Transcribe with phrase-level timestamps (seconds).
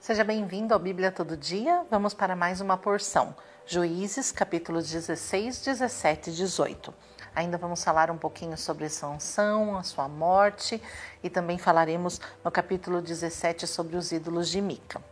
[0.00, 1.84] Seja bem-vindo ao Bíblia Todo Dia.
[1.90, 3.36] Vamos para mais uma porção.
[3.66, 6.94] Juízes, capítulos 16, 17 e 18.
[7.34, 10.80] Ainda vamos falar um pouquinho sobre Sansão, a sua morte,
[11.22, 15.02] e também falaremos no capítulo 17 sobre os ídolos de Mica.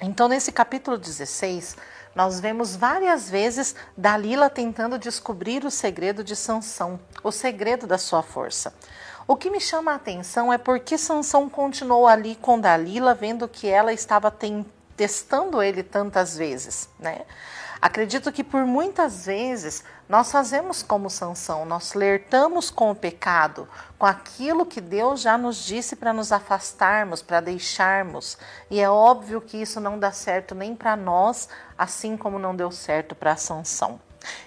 [0.00, 1.76] Então, nesse capítulo 16,
[2.14, 8.22] nós vemos várias vezes Dalila tentando descobrir o segredo de Sansão, o segredo da sua
[8.22, 8.72] força.
[9.28, 13.66] O que me chama a atenção é porque Sansão continuou ali com Dalila, vendo que
[13.66, 14.32] ela estava
[14.96, 17.22] testando ele tantas vezes, né?
[17.82, 24.06] Acredito que por muitas vezes nós fazemos como Sansão, nós flertamos com o pecado, com
[24.06, 28.38] aquilo que Deus já nos disse para nos afastarmos, para deixarmos.
[28.70, 32.70] E é óbvio que isso não dá certo nem para nós, assim como não deu
[32.70, 34.00] certo para Sansão.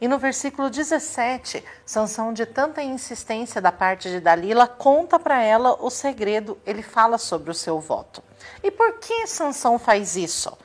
[0.00, 5.76] E no versículo 17, Sansão, de tanta insistência da parte de Dalila, conta para ela
[5.80, 8.22] o segredo, ele fala sobre o seu voto.
[8.62, 10.56] E por que Sansão faz isso?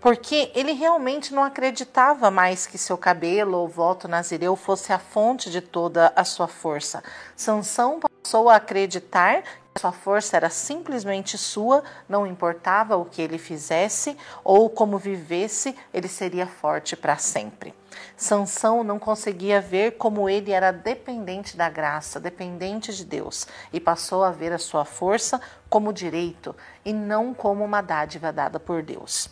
[0.00, 5.48] Porque ele realmente não acreditava mais que seu cabelo ou voto nazireu fosse a fonte
[5.48, 7.04] de toda a sua força.
[7.36, 9.44] Sansão passou a acreditar
[9.78, 16.08] sua força era simplesmente sua, não importava o que ele fizesse ou como vivesse, ele
[16.08, 17.74] seria forte para sempre.
[18.16, 24.22] Sansão não conseguia ver como ele era dependente da graça, dependente de Deus, e passou
[24.22, 29.28] a ver a sua força como direito e não como uma dádiva dada por Deus.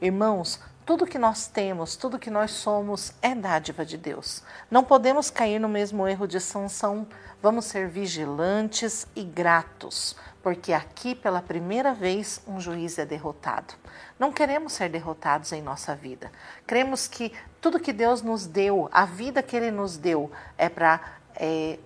[0.00, 4.42] Irmãos, tudo que nós temos, tudo que nós somos é dádiva de Deus.
[4.70, 7.06] Não podemos cair no mesmo erro de Sansão.
[7.40, 13.74] Vamos ser vigilantes e gratos, porque aqui pela primeira vez um juiz é derrotado.
[14.18, 16.30] Não queremos ser derrotados em nossa vida.
[16.66, 21.00] Cremos que tudo que Deus nos deu, a vida que Ele nos deu, é para
[21.36, 21.78] é,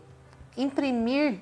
[0.57, 1.41] imprimir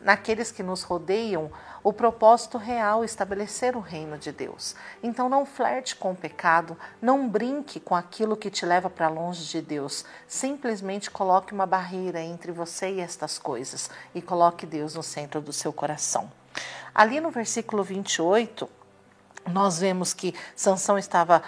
[0.00, 1.50] naqueles que nos rodeiam
[1.86, 4.74] o propósito real, estabelecer o reino de Deus.
[5.00, 9.44] Então não flerte com o pecado, não brinque com aquilo que te leva para longe
[9.44, 10.04] de Deus.
[10.26, 15.52] Simplesmente coloque uma barreira entre você e estas coisas e coloque Deus no centro do
[15.52, 16.28] seu coração.
[16.92, 18.68] Ali no versículo 28,
[19.48, 21.40] nós vemos que Sansão estava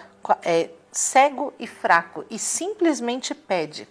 [0.45, 3.89] é, cego e fraco e simplesmente pede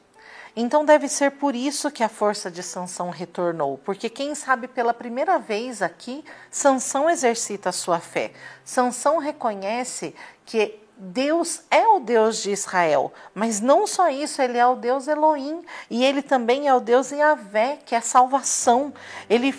[0.59, 4.91] então deve ser por isso que a força de Sansão retornou, porque quem sabe pela
[4.91, 8.31] primeira vez aqui, Sansão exercita a sua fé.
[8.66, 10.16] Sansão reconhece
[10.47, 15.07] que Deus é o Deus de Israel, mas não só isso, ele é o Deus
[15.07, 18.91] Elohim e ele também é o Deus Yahvé, que é salvação.
[19.29, 19.53] Ele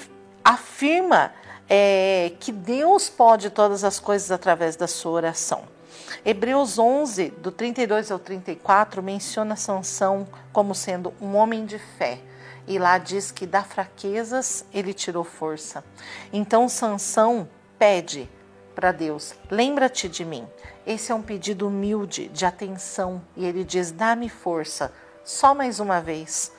[0.45, 1.33] afirma
[1.71, 5.78] é, que Deus pode todas as coisas através da sua oração.
[6.25, 12.21] Hebreus 11, do 32 ao 34, menciona Sansão como sendo um homem de fé.
[12.67, 15.85] E lá diz que da fraquezas ele tirou força.
[16.33, 17.49] Então Sansão
[17.79, 18.29] pede
[18.75, 20.47] para Deus: lembra-te de mim.
[20.87, 24.93] Esse é um pedido humilde, de atenção, e ele diz: dá-me força,
[25.25, 26.53] só mais uma vez.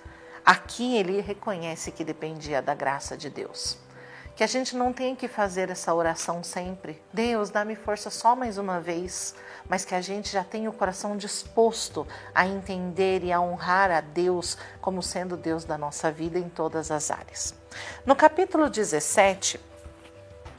[0.46, 3.78] Aqui ele reconhece que dependia da graça de Deus
[4.40, 7.04] que a gente não tenha que fazer essa oração sempre.
[7.12, 9.36] Deus, dá-me força só mais uma vez,
[9.68, 14.00] mas que a gente já tenha o coração disposto a entender e a honrar a
[14.00, 17.54] Deus como sendo Deus da nossa vida em todas as áreas.
[18.06, 19.60] No capítulo 17,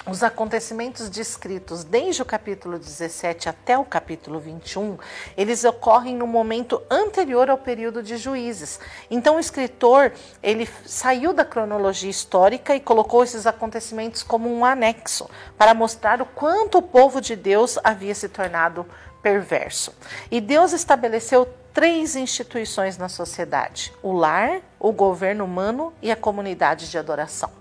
[0.06, 4.98] os acontecimentos descritos desde o capítulo 17 até o capítulo 21,
[5.36, 8.80] eles ocorrem no momento anterior ao período de juízes.
[9.10, 10.12] Então o escritor,
[10.42, 15.28] ele saiu da cronologia histórica e colocou esses acontecimentos como um anexo
[15.58, 18.86] para mostrar o quanto o povo de Deus havia se tornado
[19.22, 19.94] perverso.
[20.30, 26.90] E Deus estabeleceu três instituições na sociedade: o lar, o governo humano e a comunidade
[26.90, 27.59] de adoração.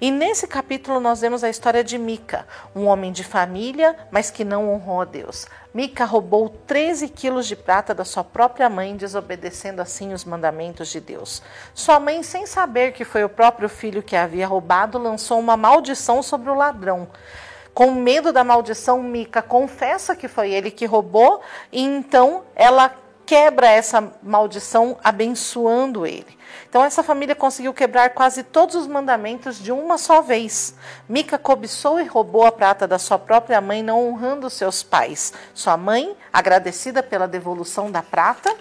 [0.00, 4.44] E nesse capítulo nós vemos a história de Mica, um homem de família, mas que
[4.44, 5.46] não honrou a Deus.
[5.72, 11.00] Mica roubou 13 quilos de prata da sua própria mãe, desobedecendo assim os mandamentos de
[11.00, 11.42] Deus.
[11.74, 16.22] Sua mãe, sem saber que foi o próprio filho que havia roubado, lançou uma maldição
[16.22, 17.08] sobre o ladrão.
[17.74, 21.40] Com medo da maldição, Mica confessa que foi ele que roubou,
[21.70, 22.92] e então ela
[23.28, 26.38] quebra essa maldição abençoando ele.
[26.66, 30.74] Então essa família conseguiu quebrar quase todos os mandamentos de uma só vez.
[31.06, 35.34] Mica cobiçou e roubou a prata da sua própria mãe, não honrando seus pais.
[35.52, 38.56] Sua mãe, agradecida pela devolução da prata,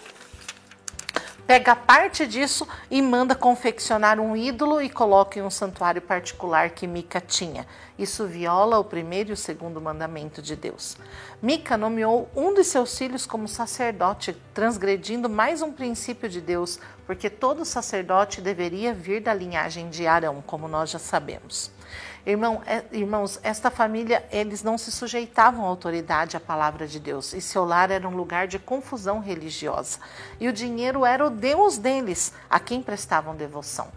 [1.47, 6.85] pega parte disso e manda confeccionar um ídolo e coloca em um santuário particular que
[6.85, 7.65] Mica tinha.
[7.97, 10.97] Isso viola o primeiro e o segundo mandamento de Deus.
[11.41, 17.29] Mica nomeou um de seus filhos como sacerdote, transgredindo mais um princípio de Deus, porque
[17.29, 21.71] todo sacerdote deveria vir da linhagem de Arão, como nós já sabemos.
[22.25, 27.31] Irmão, é, irmãos, esta família, eles não se sujeitavam à autoridade, à palavra de Deus.
[27.31, 29.99] E seu lar era um lugar de confusão religiosa.
[30.37, 33.87] E o dinheiro era o Deus deles, a quem prestavam devoção.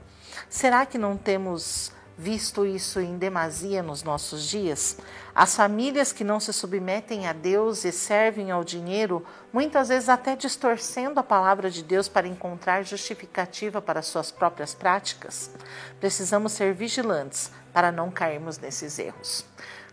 [0.48, 1.90] Será que não temos
[2.20, 4.98] visto isso em demasia nos nossos dias?
[5.34, 10.36] As famílias que não se submetem a Deus e servem ao dinheiro, muitas vezes até
[10.36, 15.50] distorcendo a palavra de Deus para encontrar justificativa para suas próprias práticas.
[15.98, 19.46] Precisamos ser vigilantes para não cairmos nesses erros.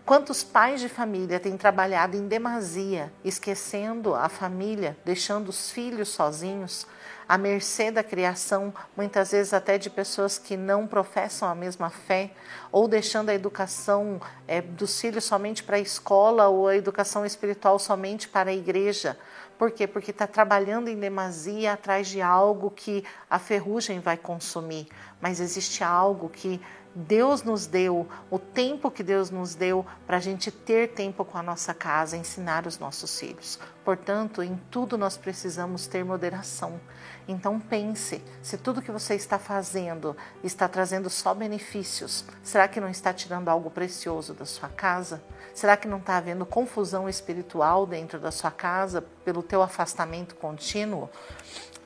[0.06, 6.86] Quantos pais de família têm trabalhado em demasia, esquecendo a família, deixando os filhos sozinhos,
[7.28, 12.32] à mercê da criação, muitas vezes até de pessoas que não professam a mesma fé,
[12.72, 17.78] ou deixando a educação é, dos filhos somente para a escola ou a educação espiritual
[17.80, 19.18] somente para a igreja.
[19.58, 19.88] Por quê?
[19.88, 24.88] Porque está trabalhando em demasia atrás de algo que a ferrugem vai consumir,
[25.20, 26.62] mas existe algo que
[27.00, 31.38] Deus nos deu, o tempo que Deus nos deu para a gente ter tempo com
[31.38, 33.60] a nossa casa, ensinar os nossos filhos.
[33.86, 36.82] Portanto, em tudo nós precisamos ter moderação.
[37.28, 42.90] Então pense, se tudo que você está fazendo está trazendo só benefícios, será que não
[42.90, 45.22] está tirando algo precioso da sua casa?
[45.54, 51.12] Será que não está havendo confusão espiritual dentro da sua casa pelo teu afastamento contínuo?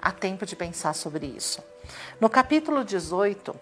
[0.02, 1.62] Há tempo de pensar sobre isso.
[2.18, 3.54] No capítulo 18,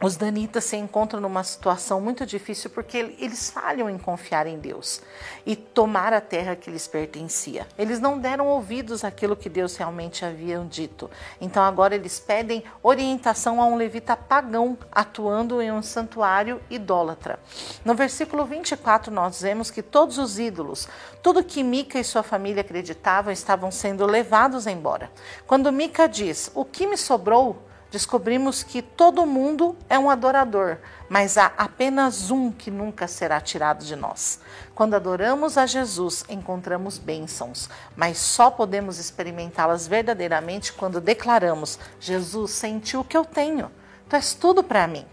[0.00, 5.02] os danitas se encontram numa situação muito difícil porque eles falham em confiar em Deus
[5.44, 7.66] e tomar a terra que lhes pertencia.
[7.76, 11.10] Eles não deram ouvidos àquilo que Deus realmente havia dito.
[11.40, 17.40] Então agora eles pedem orientação a um levita pagão atuando em um santuário idólatra.
[17.84, 20.88] No versículo 24 nós vemos que todos os ídolos,
[21.24, 25.10] tudo que Mica e sua família acreditavam, estavam sendo levados embora.
[25.44, 31.38] Quando Mica diz: "O que me sobrou?" Descobrimos que todo mundo é um adorador, mas
[31.38, 34.40] há apenas um que nunca será tirado de nós.
[34.74, 43.00] Quando adoramos a Jesus, encontramos bênçãos, mas só podemos experimentá-las verdadeiramente quando declaramos: Jesus, sentiu
[43.00, 43.70] o que eu tenho,
[44.08, 45.06] tu és tudo para mim.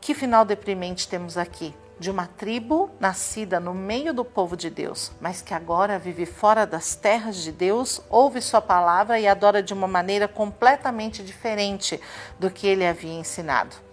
[0.00, 1.74] Que final deprimente temos aqui?
[1.98, 6.66] De uma tribo nascida no meio do povo de Deus, mas que agora vive fora
[6.66, 12.00] das terras de Deus, ouve Sua palavra e adora de uma maneira completamente diferente
[12.38, 13.87] do que ele havia ensinado.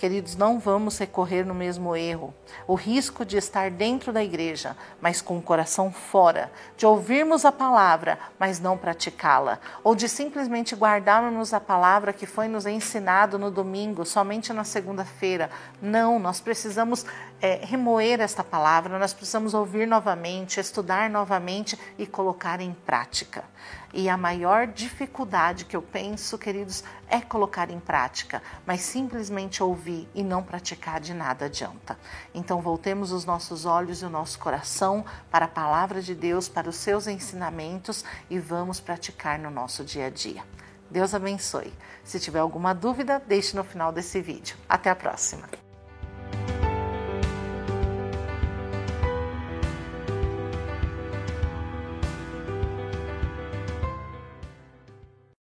[0.00, 2.32] Queridos, não vamos recorrer no mesmo erro.
[2.66, 7.52] O risco de estar dentro da igreja, mas com o coração fora, de ouvirmos a
[7.52, 13.50] palavra, mas não praticá-la, ou de simplesmente guardarmos a palavra que foi nos ensinado no
[13.50, 15.50] domingo, somente na segunda-feira.
[15.82, 17.04] Não, nós precisamos
[17.38, 23.44] é, remoer esta palavra, nós precisamos ouvir novamente, estudar novamente e colocar em prática.
[23.92, 30.08] E a maior dificuldade que eu penso, queridos, é colocar em prática, mas simplesmente ouvir
[30.14, 31.98] e não praticar de nada adianta.
[32.32, 36.68] Então, voltemos os nossos olhos e o nosso coração para a palavra de Deus, para
[36.68, 40.44] os seus ensinamentos e vamos praticar no nosso dia a dia.
[40.88, 41.72] Deus abençoe.
[42.04, 44.56] Se tiver alguma dúvida, deixe no final desse vídeo.
[44.68, 45.59] Até a próxima.